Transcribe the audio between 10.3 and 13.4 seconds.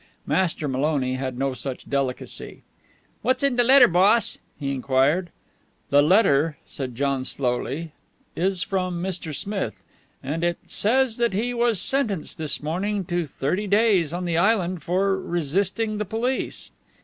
it says that he was sentenced this morning to